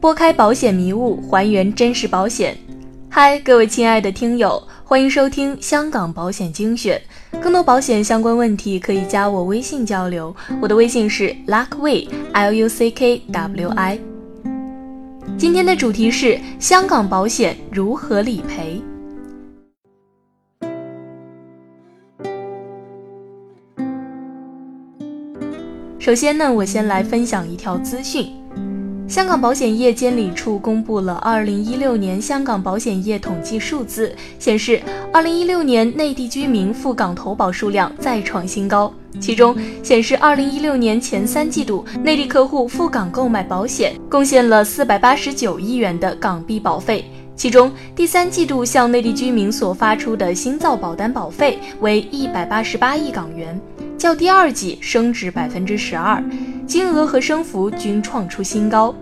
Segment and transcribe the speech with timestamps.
[0.00, 2.56] 拨开保险迷雾，还原真实保险。
[3.10, 6.98] 嗨，各位亲爱的听友，欢迎收听香港保险精选。
[7.38, 13.98] 更多保险相关问题可以加我微信交流，我的微信是 luckway，l u c k w i。
[15.36, 18.80] 今天的主题是香港保险如何理赔。
[25.98, 28.39] 首先呢，我先来分享一条资讯。
[29.10, 34.80] 香港保险业监理处公布了二零一六年香港保险业统计数字，显示
[35.12, 38.94] 二零一六年内地居民赴港投保数量再创新高。
[39.18, 47.04] 其中显示，二零一六年前三季度内地客户赴港购买保险，贡献了四百八十九亿元的港币保费。
[47.34, 53.60] 其中第三季度向内地居民所发出的新造保单保费为一百八十八亿港元，
[54.00, 56.24] 较第二季升值百分之十二，
[56.66, 58.94] 金额和升幅均创出新高。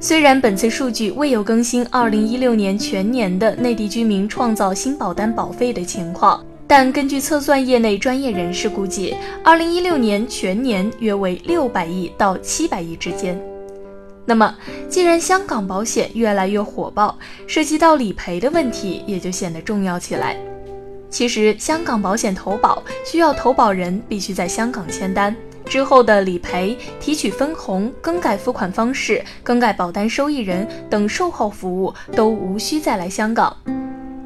[0.00, 13.40] 虽然本次数据未有更新二零一六年全年的内地居民创造新保单保费的情况，但根据测算业内专业人士估计，二零一六年全年约为六百亿到七百亿之间。
[14.26, 14.52] 那么，
[14.88, 20.36] 既然香港保险越来越火爆，涉及到理赔的问题也就显得重要起来。
[21.14, 25.32] 其实，香港保险投保需要投保人必须在香港签单，
[25.64, 33.56] 之后的理赔、提取分红、更改付款方式、更改保单受益人等售后服务都无需再来香港。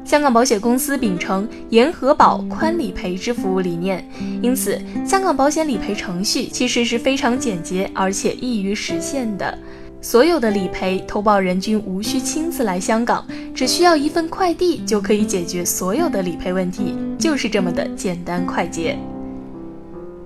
[0.03, 4.03] 香港保险公司秉承严核保、宽理赔之服务理念，
[4.41, 9.55] 因此香港保险理赔程序其实是非常简洁而且易于实现的。
[10.01, 18.97] 所有的理赔投保人均无需亲自来香港，只需要一份快递就可以解决所有的理赔问题，就是这么的简单快捷。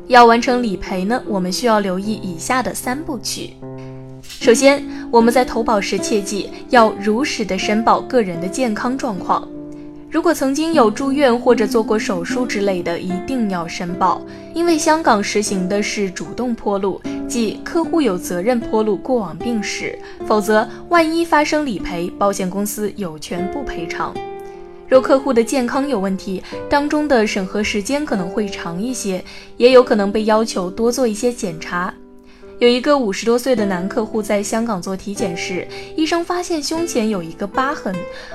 [0.07, 3.53] 要完成理赔呢，我们需要留意以下的三部曲。
[4.21, 9.47] 首先，我们在投保时切记要如实的申报个人的健康状况。
[10.11, 14.21] 如果曾经有住院或者做过手术之类的，一定要申报，
[14.53, 19.97] 因为香港实行的是主动铺路，即客户有责任铺路过往病史，
[20.27, 24.13] 否则万一发生理赔，保险公司有权不赔偿。
[24.87, 29.23] 若客户的健康有问题，当中的审核时间可能会长一些，
[29.57, 31.91] 也有可能被要求多做一些检查。
[32.59, 37.93] 有一个五十多岁的男客户在香港做体检时，医生发现胸前有一个疤痕。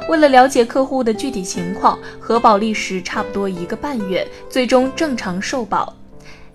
[0.08, 5.94] 为了了解客户的具体情况，核保历时差不多一个半月，最终正常受保。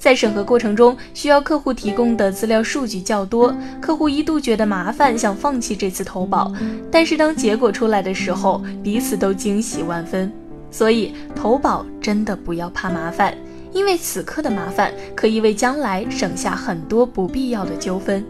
[0.03, 6.51] 在审核过程中，需要客户提供的资料数据较多，客户一度觉得麻烦，想放弃这次投保。
[6.91, 10.29] 但是当结果出来的时候，彼此都惊喜万分。
[10.69, 13.33] 所以投保真的不要怕麻烦。
[13.71, 18.25] 因为此刻的麻烦可以为将来省下很多不必要的纠纷。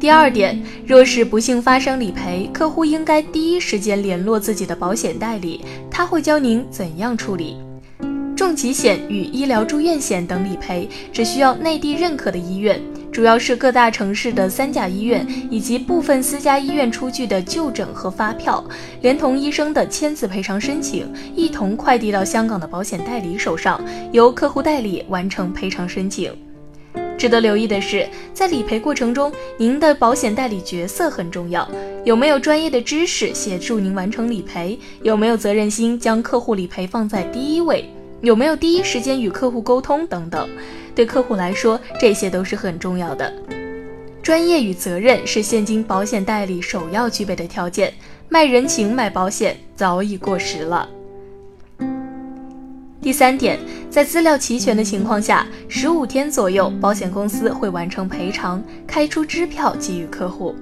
[0.00, 7.58] 第二点，若是不幸发生理赔，客户应该第一时间联络自己的保险代理，他会教您怎样处理。
[8.46, 12.80] 重疾险与医疗住院险等理赔，只需要内地认可的医院。
[13.10, 18.64] 主要是各大城市的三甲医院以及部分私家医院出具的就诊和发票，
[19.02, 26.32] 连同医生的签字赔偿申请，一同快递到香港的保险代理手上，由客户代理完成赔偿申请。
[27.18, 31.68] 值得留意的是，在理赔过程中，您的保险代理角色很重要，
[32.04, 37.90] 有没有专业的知识协助您完成理赔，有没有责任心将客户理赔放在第一位，
[38.20, 40.48] 有没有第一时间与客户沟通等等。
[40.94, 43.32] 对客户来说，这些都是很重要的。
[44.22, 47.92] 专业与责任是现今保险代理首要具备的条件，
[48.28, 50.88] 卖人情买保险早已过时了。
[53.00, 53.56] 第三点，
[53.88, 60.54] 在资料齐全的情况下，十五天左右，保险公司会完成赔偿，开出支票给予客户。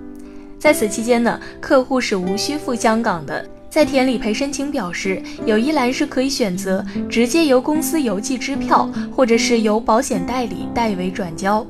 [0.59, 3.49] 在此期间呢，客户是无需赴香港的。
[3.75, 11.67] 在填理赔申请表时，有一栏是可以选择直接由公司邮寄支票，或者是由保险代理代为转交。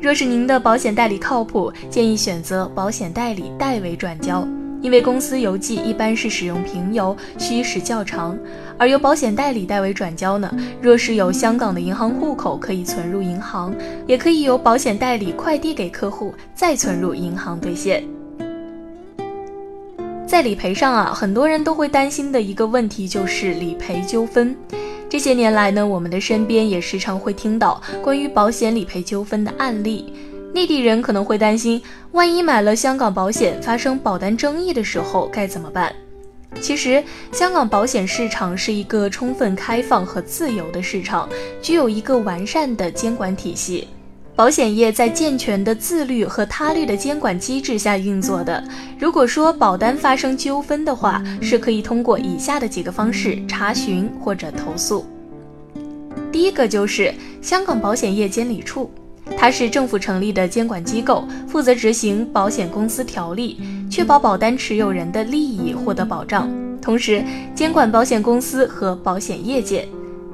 [0.00, 4.46] 若是您的保险代理靠谱，建议选择保险代理代为转交，
[4.80, 8.36] 因为公司邮寄一般是使用平邮，需时较长；
[8.78, 13.74] 而由保险代理代为转交呢，若是有香港的银行户口，可以存入银行，
[14.06, 18.04] 也可以由保险代理快递给客户，再存入银行兑现。
[20.30, 24.56] 在理赔上啊，很多人都会担心的一个问题就是理赔纠纷。
[25.08, 30.14] 这些年来呢，我们的身边也时常会听到关于保险理赔纠纷的案例。
[30.54, 31.82] 内地人可能会担心，
[32.12, 35.92] 万一买了香港保险发生保单争议的时候该怎么办？
[36.60, 41.28] 其实，香港保险市场是一个充分开放和自由的市场，
[41.60, 43.88] 具有一个完善的监管体系。
[44.36, 48.62] 保险业在健全的自律和他律的监管机制下运作的。
[48.98, 55.04] 如果说保单发生纠纷的话，是可以通过以下的几个方式查询或者投诉。
[56.32, 57.12] 第一个就是
[57.42, 58.90] 香港保险业监理处，
[59.36, 63.60] 它是政府成立的监管机构，负责执行保险公司条例，
[63.90, 66.48] 确保保单持有人的利益获得保障，
[66.80, 67.22] 同时
[67.54, 69.86] 监管保险公司和保险业界。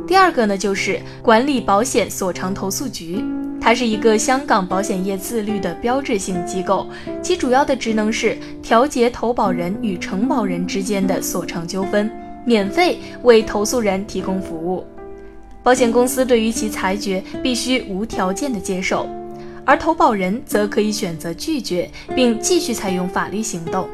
[0.06, 3.24] 第二个呢，就是管理保险索偿投诉局。
[3.60, 6.86] 它是一个香港保险业自律的标志性机构，
[7.20, 12.10] 其主要的职能是调节投保人与承保人之间的所偿纠纷，
[12.44, 14.84] 免费为投诉人提供服务。
[15.64, 19.08] 保险公司对于其裁决必须无条件的接受，
[19.64, 23.88] 而投保人则可以选择拒绝，并继续采用法律行动。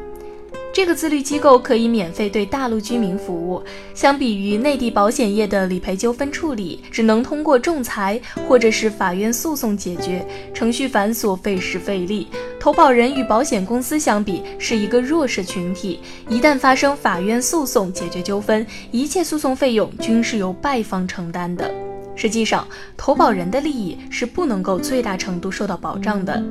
[0.73, 3.61] 这个自律机构可以免费对大陆居民服务。
[3.93, 12.27] 相比于内地保险业的理赔纠纷处理，只能通过仲裁或者是法院诉讼解决，程序繁琐、费时费力。
[12.59, 21.71] 投保人与保险公司相比是一个弱势群体，一旦发生法院诉讼解决纠纷，一切诉讼费用均是由败方承担的。
[22.15, 22.67] 实际上，
[22.97, 26.43] 投保人的利益是不能够最大程度受到保障的。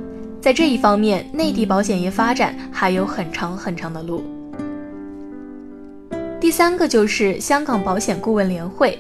[0.43, 4.25] 在这一方面，内地保险业发展还有很长很长的路。
[6.41, 8.99] 第三个就是香港保险顾问联会，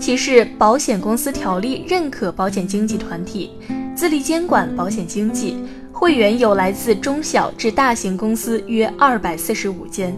[0.00, 3.52] 其是保险公司条例认可保险经纪团体，
[3.94, 5.58] 自立监管保险经纪，
[5.92, 10.12] 会员有来自中小至大型公司约二百四十五间。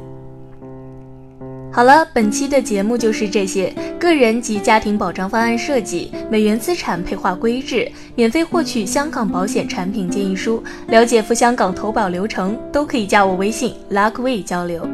[1.74, 3.74] 好了，本期的节目就是这些。
[3.98, 14.86] 个人及家庭保障方案设计、美元资产配划规制，免费获取香港保险产品建议书，了解赴香港投保流程，都可以加我微信 Luckway 交流。